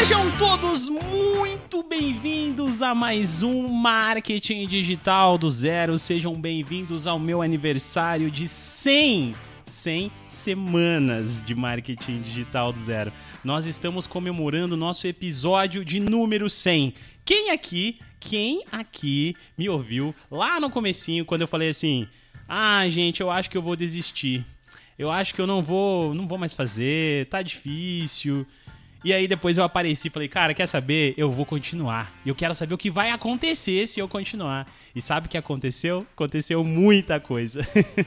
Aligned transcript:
Sejam 0.00 0.34
todos 0.38 0.88
muito 0.88 1.82
bem-vindos 1.82 2.80
a 2.80 2.94
mais 2.94 3.42
um 3.42 3.68
Marketing 3.68 4.66
Digital 4.66 5.36
do 5.36 5.50
Zero. 5.50 5.98
Sejam 5.98 6.34
bem-vindos 6.34 7.06
ao 7.06 7.18
meu 7.18 7.42
aniversário 7.42 8.30
de 8.30 8.48
100, 8.48 9.34
100 9.66 10.10
semanas 10.26 11.44
de 11.44 11.54
Marketing 11.54 12.22
Digital 12.22 12.72
do 12.72 12.80
Zero. 12.80 13.12
Nós 13.44 13.66
estamos 13.66 14.06
comemorando 14.06 14.74
nosso 14.74 15.06
episódio 15.06 15.84
de 15.84 16.00
número 16.00 16.48
100. 16.48 16.94
Quem 17.22 17.50
aqui, 17.50 17.98
quem 18.18 18.64
aqui 18.72 19.36
me 19.56 19.68
ouviu 19.68 20.14
lá 20.30 20.58
no 20.58 20.70
comecinho 20.70 21.26
quando 21.26 21.42
eu 21.42 21.48
falei 21.48 21.68
assim: 21.68 22.08
"Ah, 22.48 22.88
gente, 22.88 23.20
eu 23.20 23.30
acho 23.30 23.50
que 23.50 23.56
eu 23.56 23.62
vou 23.62 23.76
desistir. 23.76 24.46
Eu 24.98 25.10
acho 25.10 25.34
que 25.34 25.40
eu 25.42 25.46
não 25.46 25.62
vou, 25.62 26.14
não 26.14 26.26
vou 26.26 26.38
mais 26.38 26.54
fazer, 26.54 27.26
tá 27.26 27.42
difícil". 27.42 28.46
E 29.02 29.12
aí 29.14 29.26
depois 29.26 29.56
eu 29.56 29.64
apareci 29.64 30.08
e 30.08 30.10
falei, 30.10 30.28
cara, 30.28 30.52
quer 30.52 30.66
saber? 30.66 31.14
Eu 31.16 31.32
vou 31.32 31.46
continuar. 31.46 32.12
E 32.24 32.28
eu 32.28 32.34
quero 32.34 32.54
saber 32.54 32.74
o 32.74 32.78
que 32.78 32.90
vai 32.90 33.10
acontecer 33.10 33.86
se 33.86 33.98
eu 33.98 34.06
continuar. 34.06 34.66
E 34.94 35.00
sabe 35.00 35.26
o 35.26 35.30
que 35.30 35.38
aconteceu? 35.38 36.06
Aconteceu 36.12 36.64
muita 36.64 37.20
coisa. 37.20 37.60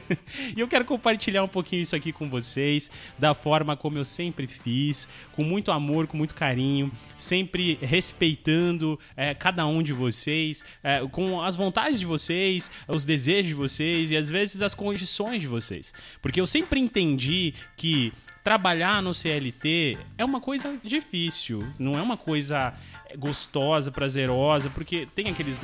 e 0.55 0.59
eu 0.59 0.67
quero 0.67 0.85
compartilhar 0.85 1.43
um 1.43 1.47
pouquinho 1.47 1.81
isso 1.81 1.95
aqui 1.95 2.11
com 2.11 2.29
vocês, 2.29 2.89
da 3.17 3.33
forma 3.33 3.75
como 3.77 3.97
eu 3.97 4.05
sempre 4.05 4.47
fiz, 4.47 5.07
com 5.33 5.43
muito 5.43 5.71
amor, 5.71 6.07
com 6.07 6.17
muito 6.17 6.35
carinho, 6.35 6.91
sempre 7.17 7.77
respeitando 7.81 8.99
é, 9.15 9.33
cada 9.33 9.65
um 9.65 9.81
de 9.81 9.93
vocês, 9.93 10.63
é, 10.83 10.99
com 11.07 11.41
as 11.41 11.55
vontades 11.55 11.99
de 11.99 12.05
vocês, 12.05 12.69
os 12.87 13.05
desejos 13.05 13.47
de 13.47 13.53
vocês 13.53 14.11
e 14.11 14.17
às 14.17 14.29
vezes 14.29 14.61
as 14.61 14.75
condições 14.75 15.41
de 15.41 15.47
vocês. 15.47 15.93
Porque 16.21 16.39
eu 16.39 16.47
sempre 16.47 16.79
entendi 16.79 17.53
que 17.77 18.11
trabalhar 18.43 19.01
no 19.01 19.13
CLT 19.13 19.97
é 20.17 20.25
uma 20.25 20.41
coisa 20.41 20.77
difícil, 20.83 21.65
não 21.79 21.97
é 21.97 22.01
uma 22.01 22.17
coisa 22.17 22.73
gostosa, 23.17 23.91
prazerosa, 23.91 24.69
porque 24.69 25.07
tem 25.13 25.29
aqueles 25.29 25.59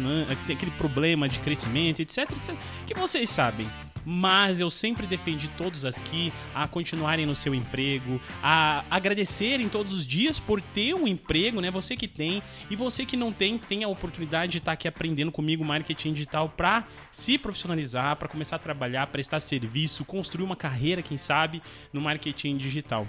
tem 0.46 0.56
aquele 0.56 0.72
problema 0.72 1.28
de 1.28 1.40
crescimento, 1.40 2.02
etc, 2.02 2.32
etc, 2.32 2.56
que 2.86 2.94
vocês 2.94 3.30
sabem 3.30 3.68
mas 4.06 4.60
eu 4.60 4.70
sempre 4.70 5.06
defendi 5.06 5.48
todos 5.50 5.86
aqui 5.86 6.34
a 6.54 6.68
continuarem 6.68 7.26
no 7.26 7.36
seu 7.36 7.54
emprego, 7.54 8.20
a 8.42 8.84
agradecerem 8.90 9.70
todos 9.70 9.94
os 9.94 10.06
dias 10.06 10.40
por 10.40 10.62
ter 10.62 10.94
um 10.94 11.08
emprego, 11.08 11.62
né? 11.62 11.70
Você 11.72 11.96
que 11.96 12.08
tem 12.08 12.42
e 12.70 12.76
você 12.76 13.06
que 13.06 13.18
não 13.18 13.32
tem, 13.32 13.58
tem 13.58 13.84
a 13.84 13.88
oportunidade 13.88 14.54
de 14.54 14.58
estar 14.60 14.72
aqui 14.72 14.88
aprendendo 14.88 15.32
comigo 15.32 15.64
marketing 15.64 16.14
digital 16.14 16.50
para 16.50 16.86
se 17.12 17.38
profissionalizar, 17.38 18.16
para 18.16 18.28
começar 18.28 18.56
a 18.56 18.60
trabalhar, 18.60 19.08
prestar 19.08 19.40
serviço, 19.40 20.06
construir 20.06 20.44
uma 20.44 20.56
carreira, 20.56 21.02
quem 21.02 21.18
sabe, 21.18 21.62
no 21.94 22.02
marketing 22.02 22.58
digital. 22.58 23.08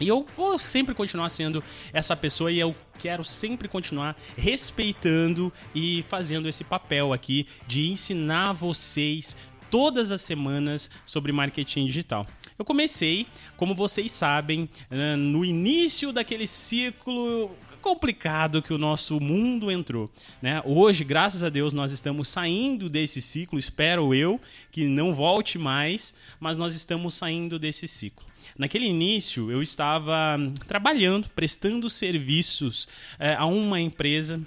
E 0.00 0.06
eu 0.06 0.26
vou 0.36 0.58
sempre 0.58 0.94
continuar 0.94 1.28
sendo 1.30 1.62
essa 1.92 2.16
pessoa 2.16 2.52
e 2.52 2.58
eu 2.58 2.74
quero 2.98 3.24
sempre 3.24 3.68
continuar 3.68 4.16
respeitando 4.36 5.52
e 5.74 6.04
fazendo 6.08 6.48
esse 6.48 6.62
papel 6.64 7.12
aqui 7.12 7.46
de 7.66 7.90
ensinar 7.90 8.52
vocês 8.52 9.36
todas 9.70 10.12
as 10.12 10.20
semanas 10.20 10.90
sobre 11.04 11.32
marketing 11.32 11.86
digital. 11.86 12.26
Eu 12.58 12.64
comecei, 12.64 13.28
como 13.56 13.72
vocês 13.72 14.10
sabem, 14.10 14.68
né, 14.90 15.14
no 15.14 15.44
início 15.44 16.12
daquele 16.12 16.44
ciclo 16.44 17.52
complicado 17.80 18.60
que 18.60 18.74
o 18.74 18.78
nosso 18.78 19.20
mundo 19.20 19.70
entrou, 19.70 20.10
né? 20.42 20.60
Hoje, 20.64 21.04
graças 21.04 21.44
a 21.44 21.48
Deus, 21.48 21.72
nós 21.72 21.92
estamos 21.92 22.28
saindo 22.28 22.90
desse 22.90 23.22
ciclo, 23.22 23.60
espero 23.60 24.12
eu 24.12 24.40
que 24.72 24.88
não 24.88 25.14
volte 25.14 25.56
mais, 25.56 26.12
mas 26.40 26.58
nós 26.58 26.74
estamos 26.74 27.14
saindo 27.14 27.60
desse 27.60 27.86
ciclo. 27.86 28.26
Naquele 28.58 28.86
início, 28.86 29.52
eu 29.52 29.62
estava 29.62 30.36
trabalhando, 30.66 31.28
prestando 31.28 31.88
serviços 31.88 32.88
é, 33.20 33.34
a 33.34 33.46
uma 33.46 33.80
empresa 33.80 34.44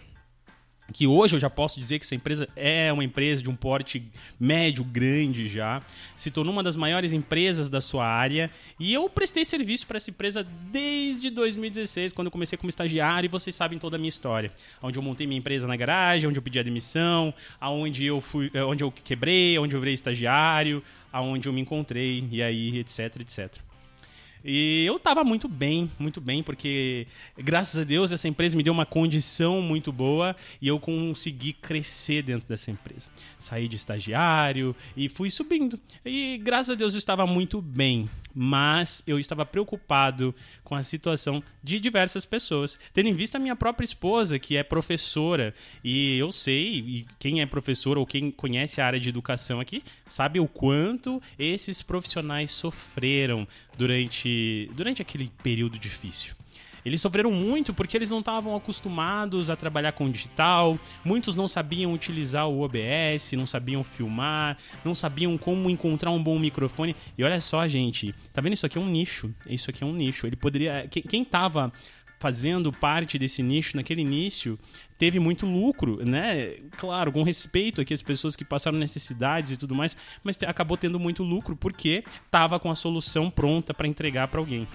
que 0.92 1.08
hoje 1.08 1.36
eu 1.36 1.40
já 1.40 1.50
posso 1.50 1.80
dizer 1.80 2.00
que 2.00 2.06
essa 2.06 2.16
empresa 2.16 2.48
é 2.56 2.92
uma 2.92 3.04
empresa 3.04 3.42
de 3.42 3.50
um 3.50 3.56
porte 3.56 4.04
médio, 4.40 4.84
grande 4.84 5.48
já, 5.48 5.82
se 6.16 6.32
tornou 6.32 6.54
uma 6.54 6.64
das 6.64 6.76
maiores 6.76 7.14
empresas 7.14 7.70
da 7.70 7.82
sua 7.82 8.06
área 8.06 8.50
e 8.80 8.94
eu 8.94 9.10
prestei 9.10 9.46
serviço 9.46 9.88
para 9.88 9.98
essa 9.98 10.10
empresa 10.10 10.46
desde 10.72 11.30
2016, 11.30 12.14
quando 12.14 12.28
eu 12.28 12.32
comecei 12.32 12.58
como 12.58 12.70
estagiário 12.70 13.28
e 13.28 13.30
vocês 13.30 13.56
sabem 13.56 13.80
toda 13.80 13.96
a 13.96 14.00
minha 14.00 14.10
história, 14.10 14.52
onde 14.82 14.98
eu 14.98 15.04
montei 15.04 15.26
minha 15.26 15.40
empresa 15.40 15.68
na 15.68 15.76
garagem, 15.76 16.28
onde 16.28 16.38
eu 16.38 16.44
pedi 16.44 16.60
admissão, 16.60 17.34
aonde 17.60 18.06
eu 18.06 18.22
fui, 18.22 18.52
eh, 18.54 18.64
onde 18.64 18.84
eu 18.84 18.92
quebrei, 18.92 19.58
onde 19.58 19.76
eu 19.76 19.80
virei 19.80 19.94
estagiário, 19.94 20.84
aonde 21.12 21.48
eu 21.48 21.54
me 21.54 21.62
encontrei 21.62 22.28
e 22.32 22.42
aí 22.42 22.80
etc, 22.80 23.22
etc. 23.22 23.71
E 24.44 24.86
eu 24.86 24.96
estava 24.96 25.24
muito 25.24 25.48
bem, 25.48 25.90
muito 26.00 26.20
bem, 26.20 26.42
porque 26.42 27.08
graças 27.38 27.80
a 27.80 27.84
Deus 27.84 28.12
essa 28.12 28.28
empresa 28.28 28.58
me 28.58 28.64
deu 28.64 28.74
uma 28.74 28.86
condição 28.86 29.62
muito 29.62 29.92
boa 29.92 30.36
e 30.62 30.68
eu 30.68 30.80
consegui 30.80 31.54
crescer 31.54 32.24
dentro 32.24 32.48
dessa 32.48 32.72
empresa. 32.72 33.10
Saí 33.38 33.68
de 33.68 33.76
estagiário 33.76 34.76
e 34.98 35.08
fui 35.08 35.30
subindo. 35.30 35.80
E 36.06 36.38
graças 36.40 36.72
a 36.72 36.76
Deus 36.76 36.94
eu 36.94 37.00
estava 37.00 37.28
muito 37.28 37.62
bem, 37.62 38.10
mas 38.34 39.04
eu 39.06 39.20
estava 39.20 39.46
preocupado 39.46 40.34
com 40.64 40.76
a 40.76 40.84
situação 40.84 41.44
de 41.64 41.80
diversas 41.80 42.26
pessoas. 42.26 42.80
Tendo 42.94 43.10
em 43.10 43.14
vista 43.14 43.38
a 43.38 43.42
minha 43.42 43.56
própria 43.56 43.86
esposa, 43.86 44.40
que 44.40 44.58
é 44.58 44.64
professora, 44.64 45.54
e 45.84 46.18
eu 46.18 46.32
sei, 46.32 46.80
e 46.80 47.06
quem 47.20 47.42
é 47.42 47.46
professor 47.46 47.98
ou 47.98 48.06
quem 48.06 48.32
conhece 48.32 48.82
a 48.82 48.86
área 48.86 49.00
de 49.00 49.10
educação 49.10 49.60
aqui, 49.60 49.84
sabe 50.08 50.40
o 50.40 50.48
quanto 50.48 51.22
esses 51.38 51.82
profissionais 51.82 52.52
sofreram 52.52 53.48
durante, 53.78 54.30
durante 54.74 55.02
aquele 55.02 55.32
período 55.44 55.78
difícil. 55.78 56.36
Eles 56.84 57.00
sofreram 57.00 57.32
muito 57.32 57.74
porque 57.74 57.96
eles 57.96 58.10
não 58.10 58.20
estavam 58.20 58.56
acostumados 58.56 59.50
a 59.50 59.56
trabalhar 59.56 59.92
com 59.92 60.10
digital, 60.10 60.80
muitos 61.06 61.36
não 61.36 61.48
sabiam 61.48 61.94
utilizar 61.94 62.48
o 62.48 62.62
OBS, 62.62 63.34
não 63.34 63.46
sabiam 63.46 63.84
filmar, 63.84 64.58
não 64.84 64.96
sabiam 64.96 65.38
como 65.38 65.70
encontrar 65.70 66.12
um 66.12 66.22
bom 66.22 66.40
microfone. 66.40 66.96
E 67.18 67.24
olha 67.24 67.40
só, 67.40 67.68
gente, 67.68 68.14
tá 68.34 68.42
vendo? 68.42 68.54
Isso 68.54 68.66
aqui 68.66 68.78
é 68.78 68.82
um 68.82 68.90
nicho. 68.90 69.34
Isso 69.48 69.70
aqui 69.70 69.84
é 69.84 69.88
um 69.88 69.94
nicho. 69.94 70.26
Ele 70.26 70.36
poderia. 70.36 70.88
Quem 70.88 71.22
estava 71.22 71.72
fazendo 72.22 72.72
parte 72.72 73.18
desse 73.18 73.42
nicho 73.42 73.76
naquele 73.76 74.02
início 74.02 74.60
teve 74.96 75.20
muito 75.20 75.48
lucro, 75.48 76.06
né? 76.06 76.58
Claro, 76.78 77.12
com 77.12 77.24
respeito 77.24 77.82
aqui 77.82 77.96
às 77.96 78.04
pessoas 78.04 78.36
que 78.36 78.46
passaram 78.46 78.78
necessidades 78.78 79.50
e 79.50 79.58
tudo 79.58 79.74
mais, 79.74 79.98
mas 80.24 80.38
acabou 80.46 80.78
tendo 80.78 81.00
muito 81.00 81.24
lucro 81.24 81.56
porque 81.56 82.04
estava 82.24 82.60
com 82.60 82.70
a 82.70 82.76
solução 82.76 83.32
pronta 83.32 83.74
para 83.74 83.88
entregar 83.88 84.28
para 84.28 84.40
alguém. 84.40 84.68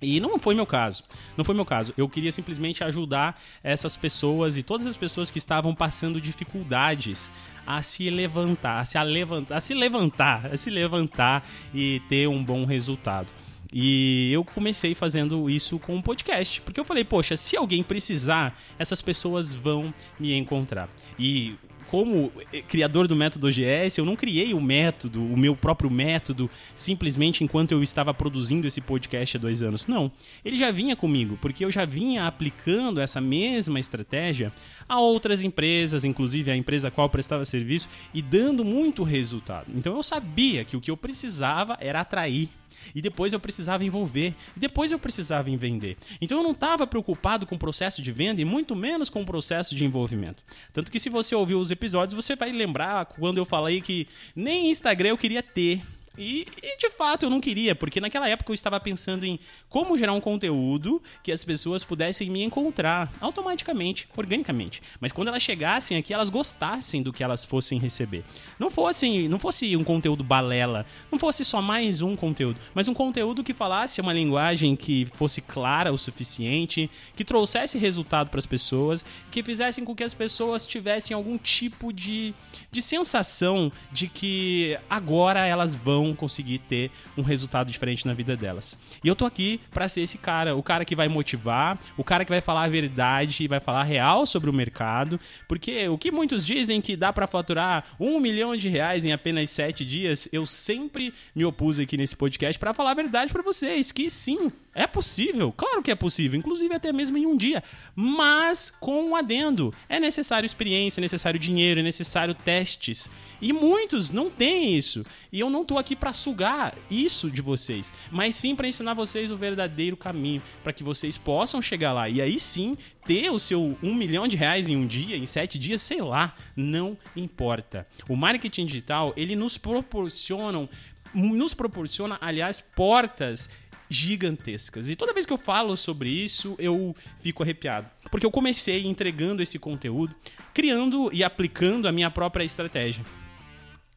E 0.00 0.20
não 0.20 0.38
foi 0.38 0.54
meu 0.54 0.66
caso. 0.66 1.02
Não 1.36 1.44
foi 1.44 1.54
meu 1.54 1.64
caso. 1.64 1.92
Eu 1.96 2.08
queria 2.08 2.30
simplesmente 2.30 2.84
ajudar 2.84 3.40
essas 3.62 3.96
pessoas 3.96 4.56
e 4.56 4.62
todas 4.62 4.86
as 4.86 4.96
pessoas 4.96 5.32
que 5.32 5.38
estavam 5.38 5.74
passando 5.74 6.20
dificuldades 6.20 7.32
a 7.66 7.82
se 7.82 8.08
levantar, 8.08 8.78
a 8.78 8.84
se 8.84 9.02
levantar, 9.02 9.56
a 9.56 9.60
se 9.60 9.74
levantar, 9.74 10.46
a 10.46 10.56
se 10.56 10.70
levantar 10.70 11.48
e 11.74 12.00
ter 12.08 12.28
um 12.28 12.42
bom 12.42 12.64
resultado. 12.64 13.32
E 13.72 14.30
eu 14.32 14.44
comecei 14.44 14.94
fazendo 14.94 15.48
isso 15.48 15.78
com 15.78 15.94
um 15.94 16.02
podcast, 16.02 16.60
porque 16.60 16.78
eu 16.78 16.84
falei, 16.84 17.04
poxa, 17.04 17.36
se 17.36 17.56
alguém 17.56 17.82
precisar, 17.82 18.60
essas 18.78 19.00
pessoas 19.00 19.54
vão 19.54 19.94
me 20.20 20.34
encontrar. 20.36 20.90
E 21.18 21.56
como 21.92 22.32
eh, 22.50 22.62
criador 22.62 23.06
do 23.06 23.14
método 23.14 23.48
OGS, 23.48 23.98
eu 23.98 24.04
não 24.06 24.16
criei 24.16 24.54
o 24.54 24.60
método, 24.62 25.22
o 25.22 25.36
meu 25.36 25.54
próprio 25.54 25.90
método, 25.90 26.50
simplesmente 26.74 27.44
enquanto 27.44 27.72
eu 27.72 27.82
estava 27.82 28.14
produzindo 28.14 28.66
esse 28.66 28.80
podcast 28.80 29.36
há 29.36 29.40
dois 29.40 29.62
anos. 29.62 29.86
Não. 29.86 30.10
Ele 30.42 30.56
já 30.56 30.70
vinha 30.70 30.96
comigo, 30.96 31.38
porque 31.38 31.62
eu 31.62 31.70
já 31.70 31.84
vinha 31.84 32.26
aplicando 32.26 32.98
essa 32.98 33.20
mesma 33.20 33.78
estratégia 33.78 34.50
a 34.88 35.00
outras 35.00 35.42
empresas, 35.42 36.04
inclusive 36.04 36.50
a 36.50 36.56
empresa 36.56 36.88
a 36.88 36.90
qual 36.90 37.08
prestava 37.08 37.44
serviço, 37.44 37.88
e 38.12 38.22
dando 38.22 38.64
muito 38.64 39.02
resultado. 39.02 39.66
Então 39.74 39.96
eu 39.96 40.02
sabia 40.02 40.64
que 40.64 40.76
o 40.76 40.80
que 40.80 40.90
eu 40.90 40.96
precisava 40.96 41.76
era 41.80 42.00
atrair 42.00 42.48
e 42.94 43.00
depois 43.00 43.32
eu 43.32 43.40
precisava 43.40 43.84
envolver, 43.84 44.34
e 44.56 44.60
depois 44.60 44.92
eu 44.92 44.98
precisava 44.98 45.50
em 45.50 45.56
vender. 45.56 45.96
Então 46.20 46.38
eu 46.38 46.44
não 46.44 46.52
estava 46.52 46.86
preocupado 46.86 47.46
com 47.46 47.54
o 47.54 47.58
processo 47.58 48.02
de 48.02 48.12
venda 48.12 48.40
e 48.40 48.44
muito 48.44 48.74
menos 48.74 49.08
com 49.08 49.22
o 49.22 49.26
processo 49.26 49.74
de 49.74 49.84
envolvimento. 49.84 50.42
Tanto 50.72 50.90
que 50.90 50.98
se 50.98 51.08
você 51.08 51.34
ouviu 51.34 51.60
os 51.60 51.70
episódios, 51.70 52.14
você 52.14 52.34
vai 52.34 52.50
lembrar 52.50 53.06
quando 53.06 53.38
eu 53.38 53.44
falei 53.44 53.80
que 53.80 54.08
nem 54.34 54.70
Instagram 54.70 55.10
eu 55.10 55.18
queria 55.18 55.42
ter. 55.42 55.82
E, 56.16 56.46
e, 56.62 56.76
de 56.76 56.90
fato 56.90 57.24
eu 57.24 57.30
não 57.30 57.40
queria, 57.40 57.74
porque 57.74 58.00
naquela 58.00 58.28
época 58.28 58.50
eu 58.50 58.54
estava 58.54 58.78
pensando 58.78 59.24
em 59.24 59.38
como 59.68 59.96
gerar 59.96 60.12
um 60.12 60.20
conteúdo 60.20 61.02
que 61.22 61.32
as 61.32 61.42
pessoas 61.42 61.84
pudessem 61.84 62.28
me 62.28 62.42
encontrar 62.42 63.10
automaticamente, 63.20 64.08
organicamente. 64.16 64.82
Mas 65.00 65.12
quando 65.12 65.28
elas 65.28 65.42
chegassem 65.42 65.96
aqui, 65.96 66.12
elas 66.12 66.28
gostassem 66.28 67.02
do 67.02 67.12
que 67.12 67.24
elas 67.24 67.44
fossem 67.44 67.78
receber. 67.78 68.24
Não 68.58 68.70
fosse, 68.70 69.28
não 69.28 69.38
fosse 69.38 69.74
um 69.76 69.84
conteúdo 69.84 70.22
balela, 70.22 70.84
não 71.10 71.18
fosse 71.18 71.44
só 71.44 71.62
mais 71.62 72.02
um 72.02 72.14
conteúdo, 72.14 72.60
mas 72.74 72.88
um 72.88 72.94
conteúdo 72.94 73.42
que 73.42 73.54
falasse 73.54 74.00
uma 74.00 74.12
linguagem 74.12 74.76
que 74.76 75.06
fosse 75.14 75.40
clara 75.40 75.92
o 75.92 75.98
suficiente, 75.98 76.90
que 77.16 77.24
trouxesse 77.24 77.78
resultado 77.78 78.28
para 78.28 78.38
as 78.38 78.46
pessoas, 78.46 79.04
que 79.30 79.42
fizessem 79.42 79.84
com 79.84 79.94
que 79.94 80.04
as 80.04 80.12
pessoas 80.12 80.66
tivessem 80.66 81.14
algum 81.14 81.38
tipo 81.38 81.92
de, 81.92 82.34
de 82.70 82.82
sensação 82.82 83.72
de 83.90 84.08
que 84.08 84.78
agora 84.90 85.46
elas 85.46 85.74
vão 85.74 86.01
vão 86.04 86.14
conseguir 86.14 86.58
ter 86.58 86.90
um 87.16 87.22
resultado 87.22 87.70
diferente 87.70 88.06
na 88.06 88.14
vida 88.14 88.36
delas. 88.36 88.76
E 89.02 89.08
eu 89.08 89.16
tô 89.16 89.24
aqui 89.24 89.60
para 89.70 89.88
ser 89.88 90.02
esse 90.02 90.18
cara, 90.18 90.56
o 90.56 90.62
cara 90.62 90.84
que 90.84 90.96
vai 90.96 91.08
motivar, 91.08 91.78
o 91.96 92.04
cara 92.04 92.24
que 92.24 92.30
vai 92.30 92.40
falar 92.40 92.64
a 92.64 92.68
verdade 92.68 93.44
e 93.44 93.48
vai 93.48 93.60
falar 93.60 93.84
real 93.84 94.26
sobre 94.26 94.50
o 94.50 94.52
mercado, 94.52 95.18
porque 95.48 95.88
o 95.88 95.98
que 95.98 96.10
muitos 96.10 96.44
dizem 96.44 96.80
que 96.80 96.96
dá 96.96 97.12
para 97.12 97.26
faturar 97.26 97.84
um 97.98 98.20
milhão 98.20 98.56
de 98.56 98.68
reais 98.68 99.04
em 99.04 99.12
apenas 99.12 99.50
sete 99.50 99.84
dias, 99.84 100.28
eu 100.32 100.46
sempre 100.46 101.12
me 101.34 101.44
opus 101.44 101.78
aqui 101.78 101.96
nesse 101.96 102.16
podcast 102.16 102.58
para 102.58 102.74
falar 102.74 102.92
a 102.92 102.94
verdade 102.94 103.32
para 103.32 103.42
vocês, 103.42 103.92
que 103.92 104.08
sim, 104.10 104.50
é 104.74 104.86
possível, 104.86 105.52
claro 105.52 105.82
que 105.82 105.90
é 105.90 105.94
possível, 105.94 106.38
inclusive 106.38 106.74
até 106.74 106.92
mesmo 106.92 107.16
em 107.18 107.26
um 107.26 107.36
dia, 107.36 107.62
mas 107.94 108.70
com 108.80 109.04
um 109.04 109.16
adendo. 109.16 109.72
É 109.88 110.00
necessário 110.00 110.46
experiência, 110.46 111.00
é 111.00 111.02
necessário 111.02 111.38
dinheiro, 111.38 111.80
é 111.80 111.82
necessário 111.82 112.34
testes. 112.34 113.10
E 113.42 113.52
muitos 113.52 114.10
não 114.10 114.30
têm 114.30 114.76
isso. 114.76 115.04
E 115.32 115.40
eu 115.40 115.50
não 115.50 115.64
tô 115.64 115.76
aqui 115.76 115.96
para 115.96 116.12
sugar 116.12 116.76
isso 116.88 117.28
de 117.28 117.42
vocês, 117.42 117.92
mas 118.10 118.36
sim 118.36 118.54
para 118.54 118.68
ensinar 118.68 118.94
vocês 118.94 119.32
o 119.32 119.36
verdadeiro 119.36 119.96
caminho, 119.96 120.40
para 120.62 120.72
que 120.72 120.84
vocês 120.84 121.18
possam 121.18 121.60
chegar 121.60 121.92
lá. 121.92 122.08
E 122.08 122.22
aí 122.22 122.38
sim 122.38 122.78
ter 123.04 123.28
o 123.30 123.40
seu 123.40 123.76
um 123.82 123.94
milhão 123.94 124.28
de 124.28 124.36
reais 124.36 124.68
em 124.68 124.76
um 124.76 124.86
dia, 124.86 125.16
em 125.16 125.26
sete 125.26 125.58
dias, 125.58 125.82
sei 125.82 126.00
lá, 126.00 126.34
não 126.54 126.96
importa. 127.16 127.84
O 128.08 128.14
marketing 128.14 128.66
digital 128.66 129.12
ele 129.16 129.34
nos 129.34 129.58
proporciona 129.58 130.68
nos 131.14 131.52
proporciona, 131.52 132.16
aliás, 132.22 132.58
portas 132.58 133.50
gigantescas. 133.90 134.88
E 134.88 134.96
toda 134.96 135.12
vez 135.12 135.26
que 135.26 135.32
eu 135.32 135.36
falo 135.36 135.76
sobre 135.76 136.08
isso, 136.08 136.56
eu 136.58 136.96
fico 137.20 137.42
arrepiado. 137.42 137.90
Porque 138.10 138.24
eu 138.24 138.30
comecei 138.30 138.86
entregando 138.86 139.42
esse 139.42 139.58
conteúdo, 139.58 140.14
criando 140.54 141.10
e 141.12 141.22
aplicando 141.22 141.86
a 141.86 141.92
minha 141.92 142.10
própria 142.10 142.44
estratégia. 142.44 143.04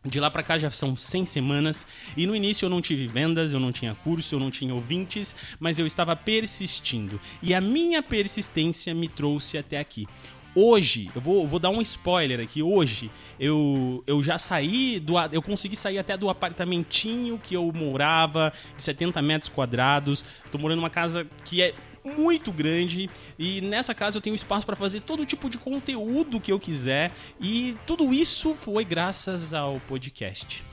De 0.06 0.20
lá 0.20 0.30
para 0.30 0.44
cá 0.44 0.60
já 0.60 0.70
são 0.70 0.96
100 0.96 1.26
semanas 1.26 1.88
e 2.16 2.28
no 2.28 2.36
início 2.36 2.66
eu 2.66 2.70
não 2.70 2.80
tive 2.80 3.08
vendas, 3.08 3.54
eu 3.54 3.60
não 3.60 3.72
tinha 3.72 3.96
curso, 3.96 4.36
eu 4.36 4.40
não 4.40 4.52
tinha 4.52 4.74
ouvintes, 4.74 5.36
mas 5.60 5.80
eu 5.80 5.88
estava 5.88 6.16
persistindo. 6.16 7.20
E 7.42 7.56
a 7.56 7.60
minha 7.60 8.04
persistência 8.04 8.94
me 8.94 9.08
trouxe 9.08 9.58
até 9.58 9.80
aqui. 9.80 10.08
Hoje, 10.54 11.10
eu 11.14 11.20
vou, 11.20 11.46
vou 11.46 11.60
dar 11.60 11.70
um 11.70 11.82
spoiler 11.82 12.40
aqui. 12.40 12.64
Hoje, 12.64 13.12
eu, 13.38 14.02
eu 14.08 14.24
já 14.24 14.40
saí 14.40 15.02
do. 15.02 15.16
Eu 15.32 15.42
consegui 15.42 15.76
sair 15.76 15.98
até 15.98 16.16
do 16.16 16.30
apartamentinho 16.30 17.38
que 17.38 17.56
eu 17.56 17.70
morava, 17.74 18.54
de 18.78 18.82
70 18.82 19.22
metros 19.22 19.50
quadrados. 19.50 20.24
Tô 20.50 20.58
morando 20.58 20.78
numa 20.78 20.90
casa 20.90 21.28
que 21.44 21.62
é 21.62 21.74
muito 22.06 22.52
grande 22.52 23.10
e 23.38 23.62
nessa 23.62 23.94
casa 23.94 24.18
eu 24.18 24.22
tenho 24.22 24.36
espaço 24.36 24.66
para 24.66 24.76
fazer 24.76 25.02
todo 25.02 25.26
tipo 25.26 25.50
de 25.50 25.58
conteúdo 25.58 26.40
que 26.40 26.52
eu 26.52 26.60
quiser 26.60 27.12
e 27.42 27.76
tudo 27.86 28.14
isso 28.14 28.54
foi 28.54 28.86
graças 28.86 29.54
ao 29.54 29.80
podcast. 29.82 30.64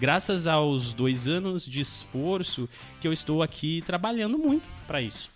Graças 0.00 0.46
aos 0.46 0.92
dois 0.92 1.26
anos 1.26 1.66
de 1.66 1.80
esforço 1.80 2.68
que 3.00 3.08
eu 3.08 3.12
estou 3.12 3.42
aqui 3.42 3.82
trabalhando 3.84 4.38
muito 4.38 4.64
para 4.86 5.02
isso. 5.02 5.28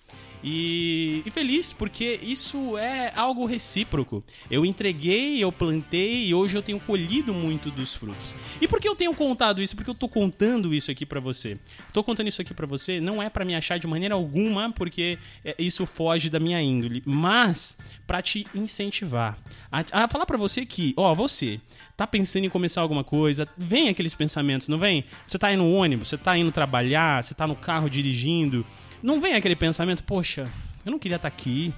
E, 0.42 1.22
e, 1.24 1.30
feliz 1.30 1.72
porque 1.72 2.18
isso 2.22 2.76
é 2.78 3.12
algo 3.14 3.44
recíproco. 3.46 4.24
Eu 4.50 4.64
entreguei, 4.66 5.42
eu 5.42 5.52
plantei 5.52 6.26
e 6.26 6.34
hoje 6.34 6.56
eu 6.56 6.62
tenho 6.62 6.80
colhido 6.80 7.32
muito 7.32 7.70
dos 7.70 7.94
frutos. 7.94 8.34
E 8.60 8.66
por 8.66 8.80
que 8.80 8.88
eu 8.88 8.96
tenho 8.96 9.14
contado 9.14 9.62
isso? 9.62 9.76
Porque 9.76 9.90
eu 9.90 9.94
tô 9.94 10.08
contando 10.08 10.74
isso 10.74 10.90
aqui 10.90 11.06
para 11.06 11.20
você. 11.20 11.58
Tô 11.92 12.02
contando 12.02 12.28
isso 12.28 12.42
aqui 12.42 12.54
para 12.54 12.66
você 12.66 13.00
não 13.00 13.22
é 13.22 13.28
para 13.28 13.44
me 13.44 13.54
achar 13.54 13.78
de 13.78 13.86
maneira 13.86 14.14
alguma, 14.14 14.72
porque 14.72 15.18
é, 15.44 15.54
isso 15.58 15.84
foge 15.86 16.30
da 16.30 16.40
minha 16.40 16.60
índole, 16.60 17.02
mas 17.04 17.76
para 18.06 18.22
te 18.22 18.46
incentivar 18.54 19.38
a, 19.70 20.04
a 20.04 20.08
falar 20.08 20.26
para 20.26 20.36
você 20.36 20.66
que, 20.66 20.92
ó, 20.96 21.14
você 21.14 21.60
tá 21.96 22.06
pensando 22.06 22.44
em 22.44 22.48
começar 22.48 22.80
alguma 22.80 23.02
coisa, 23.02 23.48
vem 23.56 23.88
aqueles 23.88 24.14
pensamentos, 24.14 24.68
não 24.68 24.78
vem? 24.78 25.04
Você 25.26 25.38
tá 25.38 25.52
indo 25.52 25.62
no 25.62 25.72
ônibus, 25.72 26.08
você 26.08 26.18
tá 26.18 26.36
indo 26.36 26.52
trabalhar, 26.52 27.22
você 27.22 27.34
tá 27.34 27.46
no 27.46 27.56
carro 27.56 27.88
dirigindo, 27.88 28.66
não 29.02 29.20
vem 29.20 29.34
aquele 29.34 29.56
pensamento, 29.56 30.04
poxa, 30.04 30.50
eu 30.84 30.92
não 30.92 30.98
queria 30.98 31.16
estar 31.16 31.30
tá 31.30 31.34
aqui. 31.34 31.72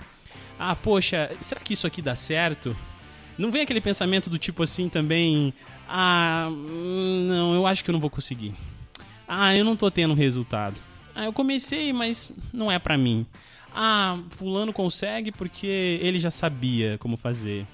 Ah, 0.59 0.76
poxa, 0.76 1.31
será 1.41 1.61
que 1.61 1.73
isso 1.73 1.87
aqui 1.87 2.03
dá 2.03 2.15
certo? 2.15 2.76
Não 3.37 3.50
vem 3.50 3.62
aquele 3.62 3.81
pensamento 3.81 4.31
do 4.31 4.38
tipo 4.38 4.62
assim 4.62 4.88
também, 4.88 5.53
ah, 5.88 6.49
não, 6.50 7.55
eu 7.55 7.67
acho 7.67 7.82
que 7.82 7.91
eu 7.91 7.93
não 7.93 8.00
vou 8.00 8.11
conseguir. 8.11 8.55
Ah, 9.26 9.56
eu 9.56 9.65
não 9.65 9.76
tô 9.76 9.91
tendo 9.91 10.15
resultado. 10.15 10.81
Ah, 11.15 11.25
eu 11.25 11.32
comecei, 11.32 11.93
mas 11.93 12.31
não 12.53 12.71
é 12.71 12.79
para 12.79 12.97
mim. 12.97 13.27
Ah, 13.75 14.19
fulano 14.31 14.73
consegue 14.73 15.32
porque 15.32 15.99
ele 16.03 16.19
já 16.19 16.31
sabia 16.31 16.97
como 16.99 17.17
fazer. 17.17 17.67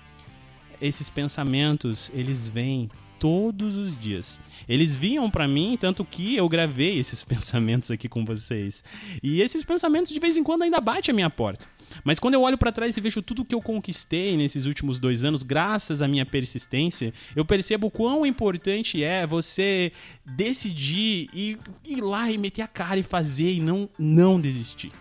Esses 0.80 1.10
pensamentos, 1.10 2.10
eles 2.14 2.48
vêm 2.48 2.90
todos 3.20 3.76
os 3.76 3.96
dias. 4.00 4.40
Eles 4.66 4.96
vinham 4.96 5.30
para 5.30 5.46
mim, 5.46 5.76
tanto 5.78 6.04
que 6.04 6.34
eu 6.34 6.48
gravei 6.48 6.98
esses 6.98 7.22
pensamentos 7.22 7.90
aqui 7.90 8.08
com 8.08 8.24
vocês. 8.24 8.82
E 9.22 9.40
esses 9.42 9.62
pensamentos 9.62 10.10
de 10.10 10.18
vez 10.18 10.36
em 10.36 10.42
quando 10.42 10.62
ainda 10.62 10.80
batem 10.80 11.12
a 11.12 11.14
minha 11.14 11.30
porta. 11.30 11.66
Mas 12.02 12.18
quando 12.18 12.34
eu 12.34 12.42
olho 12.42 12.56
para 12.56 12.72
trás 12.72 12.96
e 12.96 13.00
vejo 13.00 13.20
tudo 13.20 13.44
que 13.44 13.54
eu 13.54 13.60
conquistei 13.60 14.36
nesses 14.36 14.64
últimos 14.64 14.98
dois 14.98 15.24
anos, 15.24 15.42
graças 15.42 16.00
à 16.00 16.08
minha 16.08 16.24
persistência, 16.24 17.12
eu 17.36 17.44
percebo 17.44 17.90
quão 17.90 18.24
importante 18.24 19.02
é 19.04 19.26
você 19.26 19.92
decidir 20.24 21.28
e 21.34 21.58
ir 21.84 22.00
lá 22.00 22.30
e 22.30 22.38
meter 22.38 22.62
a 22.62 22.68
cara 22.68 22.98
e 22.98 23.02
fazer 23.02 23.54
e 23.54 23.60
não, 23.60 23.88
não 23.98 24.40
desistir. 24.40 24.92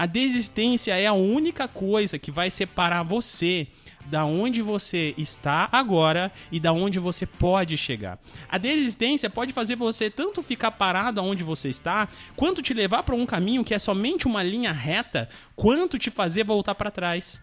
A 0.00 0.06
desistência 0.06 0.98
é 0.98 1.06
a 1.06 1.12
única 1.12 1.68
coisa 1.68 2.18
que 2.18 2.30
vai 2.30 2.48
separar 2.48 3.02
você 3.02 3.66
da 4.06 4.24
onde 4.24 4.62
você 4.62 5.14
está 5.18 5.68
agora 5.70 6.32
e 6.50 6.58
da 6.58 6.72
onde 6.72 6.98
você 6.98 7.26
pode 7.26 7.76
chegar. 7.76 8.18
A 8.48 8.56
desistência 8.56 9.28
pode 9.28 9.52
fazer 9.52 9.76
você 9.76 10.08
tanto 10.08 10.42
ficar 10.42 10.70
parado 10.70 11.20
aonde 11.20 11.44
você 11.44 11.68
está, 11.68 12.08
quanto 12.34 12.62
te 12.62 12.72
levar 12.72 13.02
para 13.02 13.14
um 13.14 13.26
caminho 13.26 13.62
que 13.62 13.74
é 13.74 13.78
somente 13.78 14.26
uma 14.26 14.42
linha 14.42 14.72
reta, 14.72 15.28
quanto 15.54 15.98
te 15.98 16.10
fazer 16.10 16.44
voltar 16.44 16.74
para 16.74 16.90
trás. 16.90 17.42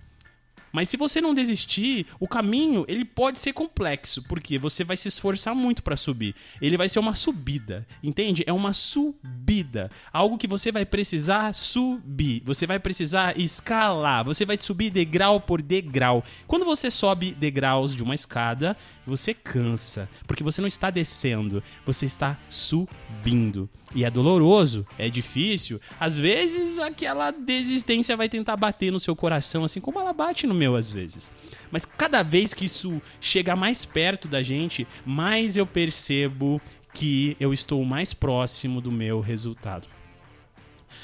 Mas 0.78 0.90
se 0.90 0.96
você 0.96 1.20
não 1.20 1.34
desistir, 1.34 2.06
o 2.20 2.28
caminho 2.28 2.86
ele 2.88 3.04
pode 3.04 3.40
ser 3.40 3.52
complexo, 3.52 4.22
porque 4.22 4.60
você 4.60 4.84
vai 4.84 4.96
se 4.96 5.08
esforçar 5.08 5.56
muito 5.56 5.82
para 5.82 5.98
subir. 5.98 6.36
Ele 6.62 6.78
vai 6.78 6.88
ser 6.88 7.00
uma 7.00 7.16
subida, 7.16 7.84
entende? 8.04 8.44
É 8.46 8.54
uma 8.54 8.74
subida, 8.74 9.90
algo 10.14 10.38
que 10.38 10.46
você 10.46 10.72
vai 10.72 10.86
precisar 10.86 11.52
subir. 11.56 12.44
Você 12.46 12.68
vai 12.68 12.78
precisar 12.78 13.40
escalar, 13.40 14.24
você 14.24 14.46
vai 14.46 14.56
subir 14.60 14.92
degrau 14.92 15.42
por 15.42 15.64
degrau. 15.64 16.24
Quando 16.46 16.64
você 16.64 16.92
sobe 16.92 17.32
degraus 17.32 17.96
de 17.96 18.04
uma 18.04 18.14
escada, 18.14 18.78
você 19.08 19.34
cansa, 19.34 20.10
porque 20.28 20.44
você 20.44 20.60
não 20.60 20.68
está 20.68 20.90
descendo, 20.90 21.64
você 21.86 22.06
está 22.06 22.38
subindo. 22.50 23.70
E 23.96 24.04
é 24.04 24.12
doloroso, 24.12 24.86
é 24.98 25.10
difícil. 25.10 25.80
Às 26.00 26.18
vezes 26.18 26.78
aquela 26.78 27.32
desistência 27.32 28.18
vai 28.18 28.28
tentar 28.28 28.58
bater 28.58 28.92
no 28.92 29.00
seu 29.00 29.16
coração, 29.16 29.64
assim 29.64 29.80
como 29.80 30.00
ela 30.00 30.12
bate 30.12 30.46
no 30.46 30.54
meu 30.54 30.76
às 30.76 30.92
vezes. 30.92 31.32
Mas 31.72 31.86
cada 31.86 32.22
vez 32.22 32.54
que 32.54 32.66
isso 32.66 33.02
chega 33.22 33.56
mais 33.56 33.86
perto 33.86 34.28
da 34.28 34.44
gente, 34.44 34.86
mais 35.06 35.56
eu 35.56 35.66
percebo 35.66 36.62
que 36.94 37.38
eu 37.40 37.54
estou 37.54 37.84
mais 37.86 38.14
próximo 38.14 38.82
do 38.82 38.92
meu 38.92 39.22
resultado. 39.22 39.88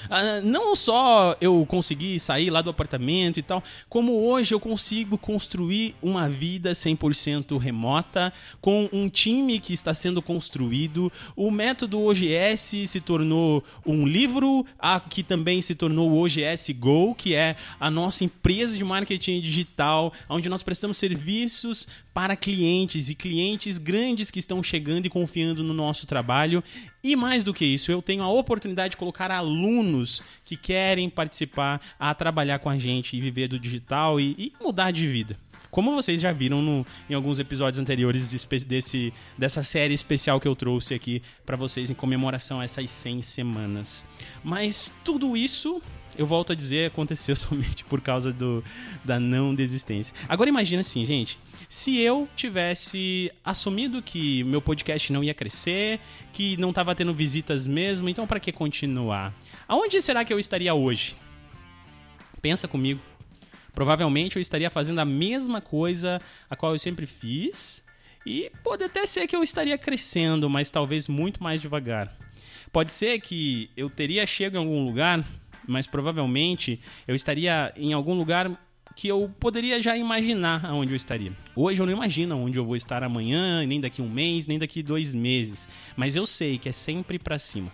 Ah, 0.10 0.41
não 0.41 0.75
só 0.75 1.36
eu 1.39 1.65
consegui 1.67 2.19
sair 2.19 2.50
lá 2.50 2.62
do 2.62 2.69
apartamento 2.69 3.39
e 3.39 3.43
tal, 3.43 3.63
como 3.89 4.27
hoje 4.27 4.53
eu 4.53 4.60
consigo 4.60 5.17
construir 5.17 5.95
uma 6.01 6.29
vida 6.29 6.74
100% 6.74 7.57
remota, 7.57 8.33
com 8.62 8.89
um 8.91 9.10
time 9.10 9.60
que 9.60 9.74
está 9.74 9.93
sendo 9.93 10.22
construído. 10.22 11.12
O 11.36 11.51
método 11.51 12.01
OGS 12.01 12.88
se 12.88 13.01
tornou 13.01 13.63
um 13.86 14.07
livro, 14.07 14.65
que 15.10 15.24
também 15.24 15.62
se 15.62 15.75
tornou 15.75 16.12
o 16.12 16.24
OGS 16.24 16.72
Go, 16.74 17.15
que 17.15 17.36
é 17.36 17.55
a 17.79 17.89
nossa 17.89 18.24
empresa 18.24 18.77
de 18.77 18.83
marketing 18.83 19.41
digital, 19.41 20.13
onde 20.29 20.50
nós 20.50 20.63
prestamos 20.63 20.98
serviços 20.98 21.88
para 22.13 22.36
clientes 22.36 23.10
e 23.10 23.15
clientes 23.15 23.77
grandes 23.77 24.29
que 24.29 24.39
estão 24.39 24.62
chegando 24.62 25.05
e 25.05 25.10
confiando 25.10 25.63
no 25.63 25.74
nosso 25.74 26.05
trabalho. 26.05 26.63
E 27.03 27.15
mais 27.15 27.43
do 27.43 27.53
que 27.53 27.65
isso, 27.65 27.91
eu 27.91 28.01
tenho 28.01 28.22
a 28.22 28.29
oportunidade 28.29 28.91
de 28.91 28.98
colocar 28.98 29.32
alunos 29.32 30.22
que 30.46 30.55
querem 30.55 31.10
participar 31.10 31.82
a 32.00 32.13
trabalhar 32.13 32.60
com 32.60 32.70
a 32.70 32.77
gente 32.77 33.17
e 33.17 33.22
viver 33.22 33.48
do 33.48 33.60
digital 33.60 34.20
e, 34.20 34.36
e 34.38 34.53
mudar 34.62 34.91
de 34.91 35.08
vida. 35.08 35.38
Como 35.74 35.92
vocês 35.92 36.22
já 36.22 36.32
viram 36.32 36.62
no, 36.62 36.86
em 37.10 37.15
alguns 37.15 37.39
episódios 37.39 37.80
anteriores 37.80 38.32
desse, 38.63 39.12
dessa 39.36 39.63
série 39.63 39.96
especial 39.96 40.39
que 40.39 40.48
eu 40.48 40.56
trouxe 40.56 40.94
aqui 40.94 41.20
para 41.44 41.58
vocês 41.58 41.89
em 41.89 41.96
comemoração 41.96 42.60
a 42.60 42.63
essas 42.63 42.92
100 42.92 43.24
semanas. 43.24 44.06
Mas 44.44 44.94
tudo 45.03 45.36
isso 45.36 45.82
eu 46.15 46.27
volto 46.27 46.51
a 46.51 46.56
dizer, 46.56 46.92
aconteceu 46.92 47.34
somente 47.36 47.84
por 47.86 48.01
causa 48.01 48.32
do, 48.32 48.63
da 49.03 49.20
não 49.20 49.56
desistência. 49.56 50.13
Agora 50.30 50.48
imagina 50.48 50.82
assim, 50.82 51.08
gente, 51.08 51.39
se 51.68 51.98
eu 51.98 52.30
tivesse 52.36 53.32
assumido 53.44 54.00
que 54.00 54.44
meu 54.44 54.62
podcast 54.62 55.12
não 55.12 55.24
ia 55.24 55.34
crescer, 55.34 56.00
que 56.32 56.56
não 56.58 56.70
estava 56.70 56.94
tendo 56.94 57.15
visitas 57.15 57.65
mesmo, 57.65 58.08
então 58.08 58.27
para 58.27 58.39
que 58.39 58.51
continuar? 58.51 59.34
Aonde 59.68 60.00
será 60.03 60.24
que 60.24 60.32
eu 60.32 60.38
estaria 60.38 60.72
hoje? 60.75 61.15
Pensa 62.44 62.68
comigo. 62.68 63.01
Provavelmente 63.74 64.36
eu 64.36 64.42
estaria 64.42 64.70
fazendo 64.70 65.00
a 65.00 65.06
mesma 65.06 65.60
coisa 65.60 66.20
a 66.50 66.56
qual 66.56 66.74
eu 66.74 66.80
sempre 66.80 67.06
fiz 67.06 67.84
E 68.25 68.51
pode 68.63 68.84
até 68.84 69.06
ser 69.06 69.27
que 69.27 69.36
eu 69.36 69.44
estaria 69.44 69.77
crescendo, 69.77 70.50
mas 70.50 70.72
talvez 70.72 71.08
muito 71.08 71.44
mais 71.44 71.60
devagar. 71.60 72.15
Pode 72.72 72.92
ser 72.92 73.20
que 73.20 73.70
eu 73.75 73.89
teria 73.89 74.25
chego 74.25 74.56
em 74.56 74.60
algum 74.60 74.86
lugar, 74.86 75.24
mas 75.68 75.86
provavelmente 75.86 76.80
eu 77.08 77.15
estaria 77.15 77.74
em 77.75 77.94
algum 77.94 78.13
lugar 78.13 78.50
que 78.96 79.08
eu 79.08 79.34
poderia 79.39 79.82
já 79.82 79.98
imaginar 79.98 80.65
aonde 80.65 80.94
eu 80.94 80.96
estaria. 80.96 81.34
Hoje 81.56 81.82
eu 81.82 81.86
não 81.86 81.94
imagino 81.94 82.38
onde 82.38 82.58
eu 82.58 82.65
vou 82.65 82.75
estar 82.75 83.03
amanhã, 83.03 83.65
nem 83.65 83.82
daqui 83.82 84.01
um 84.01 84.10
mês, 84.10 84.48
nem 84.48 84.60
daqui 84.60 84.84
dois 84.84 85.13
meses. 85.13 85.68
Mas 85.96 86.15
eu 86.15 86.25
sei 86.25 86.58
que 86.58 86.70
é 86.70 86.72
sempre 86.72 87.20
para 87.20 87.39
cima. 87.39 87.72